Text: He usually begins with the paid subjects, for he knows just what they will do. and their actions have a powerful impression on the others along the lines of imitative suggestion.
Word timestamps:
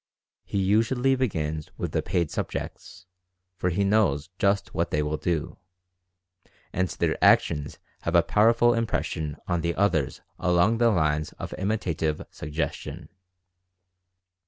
He 0.43 0.57
usually 0.57 1.15
begins 1.15 1.69
with 1.77 1.91
the 1.91 2.01
paid 2.01 2.31
subjects, 2.31 3.05
for 3.55 3.69
he 3.69 3.83
knows 3.83 4.31
just 4.39 4.73
what 4.73 4.89
they 4.89 5.03
will 5.03 5.17
do. 5.17 5.57
and 6.73 6.87
their 6.87 7.23
actions 7.23 7.77
have 8.01 8.15
a 8.15 8.23
powerful 8.23 8.73
impression 8.73 9.37
on 9.47 9.61
the 9.61 9.75
others 9.75 10.21
along 10.39 10.79
the 10.79 10.89
lines 10.89 11.33
of 11.33 11.53
imitative 11.55 12.25
suggestion. 12.31 13.09